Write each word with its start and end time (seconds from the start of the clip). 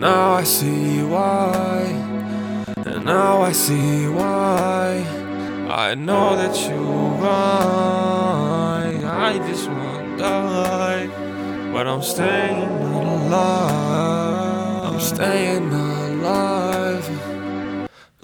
now 0.00 0.32
I 0.32 0.44
see 0.44 1.02
why. 1.02 1.82
And 2.86 3.04
now 3.04 3.42
I 3.42 3.52
see 3.52 4.08
why. 4.08 5.04
I 5.68 5.94
know 5.94 6.36
that 6.36 6.56
you're 6.66 7.10
right. 7.20 8.98
I 9.04 9.38
just 9.46 9.68
wanna 9.68 10.16
die. 10.16 11.06
But 11.72 11.86
I'm 11.86 12.02
staying 12.02 12.70
alive. 13.02 13.74
I'm 14.86 15.00
staying 15.00 15.70
alive. 15.70 17.06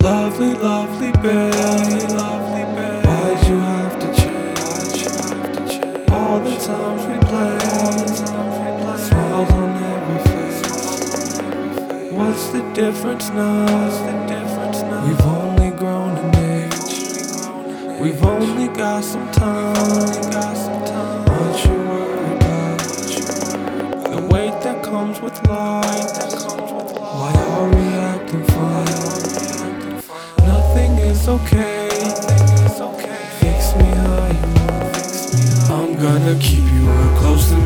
Lovely, 0.01 0.55
lovely 0.55 1.13
babe. 1.23 2.11
Lovely 2.11 2.65
babe. 2.75 3.05
Why'd 3.07 3.49
you 3.49 3.59
have 3.61 3.99
to 4.03 4.09
change? 4.23 5.73
All 6.11 6.41
the 6.41 6.57
times 6.57 7.03
we 7.07 7.19
played. 7.29 7.76
What's 12.17 12.49
the 12.49 12.63
difference 12.73 13.29
now? 13.29 13.67
We've 15.07 15.27
only 15.27 15.71
grown 15.77 16.17
in 16.17 16.35
age. 16.37 16.73
We've 18.01 18.25
only 18.25 18.69
got 18.69 19.05
some 19.05 19.31
time. 19.33 19.75
What 21.29 21.65
you 21.67 21.75
worry 21.75 22.37
about? 22.37 22.79
The 24.15 24.21
weight 24.33 24.57
that 24.63 24.83
comes 24.83 25.21
with 25.21 25.37
life. 25.47 26.11
Why 27.19 27.33
are 27.55 27.69
we 27.69 27.85
acting 28.15 28.45
fine? 28.45 28.95
Nothing 30.49 30.93
is 31.11 31.29
okay. 31.29 31.91
Fix 33.41 33.75
me. 33.77 33.91
I'm 35.69 35.93
gonna 36.01 36.37
keep 36.41 36.65
you 36.73 36.87
close 37.19 37.51
to 37.51 37.57
me. 37.59 37.66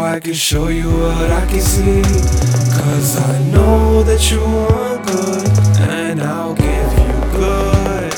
I 0.00 0.20
can 0.20 0.34
show 0.34 0.68
you 0.68 0.90
what 0.90 1.30
I 1.30 1.46
can 1.46 1.60
see. 1.60 2.02
Cause 2.02 3.16
I 3.16 3.42
know 3.50 4.02
that 4.02 4.30
you 4.30 4.40
want 4.40 5.06
good. 5.06 5.48
And 5.80 6.20
I'll 6.22 6.54
give 6.54 6.92
you 6.98 7.14
good. 7.32 8.12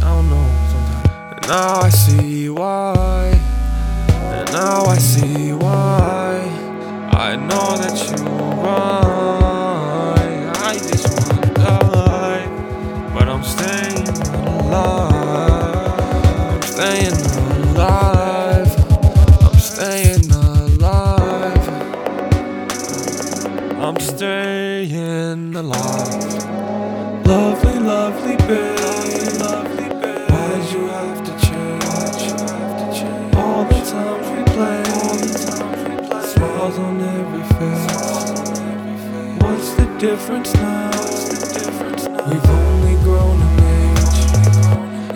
I 0.00 0.08
don't 0.14 0.28
know 0.30 0.48
sometimes. 0.72 1.32
And 1.32 1.48
now 1.48 1.80
I 1.80 1.88
see 1.88 2.48
why. 2.48 3.38
And 4.10 4.52
now 4.52 4.84
I 4.84 4.98
see 4.98 5.52
why. 5.52 6.40
I 7.12 7.36
know 7.36 7.76
that 7.76 7.96
you're 8.06 8.26
right. 8.66 9.86
I 10.56 10.74
just 10.74 11.08
wanna 11.28 11.54
die. 11.54 12.46
But 13.14 13.28
I'm 13.28 13.42
staying 13.42 14.08
alive. 14.46 15.05
I'm 23.86 24.00
staying 24.00 25.54
alive. 25.54 26.44
Lovely, 27.24 27.78
lovely 27.78 28.34
babe. 28.34 28.80
Why'd 30.28 30.72
you 30.72 30.88
have 30.88 31.22
to 31.22 31.30
change? 31.46 32.24
All 33.36 33.62
the 33.64 33.80
times 33.86 34.26
we 34.34 34.42
played. 34.54 35.38
Smiles 36.32 36.78
on 36.80 37.00
every 37.00 37.44
face. 37.54 37.86
What's 39.40 39.70
the 39.74 39.86
difference 40.00 40.52
now? 40.54 40.90
We've 42.28 42.50
only 42.50 42.96
grown 43.04 43.38
in 43.40 43.52
age. 43.70 44.20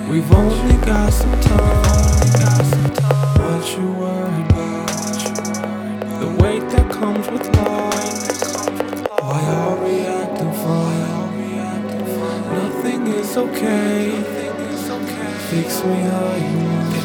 We've 0.09 0.33
only 0.33 0.77
got 0.87 1.13
some 1.13 1.41
time. 1.41 1.83
What 3.35 3.63
you 3.77 3.87
worried 3.95 4.49
about? 4.53 4.91
The 6.21 6.29
weight 6.41 6.65
that 6.71 6.89
comes 6.89 7.29
with 7.33 7.49
life. 7.57 7.90
Okay. 13.41 14.11
Fix 15.51 15.85
me 15.85 15.95
how 16.01 16.35
you 16.37 16.69
want. 16.69 17.00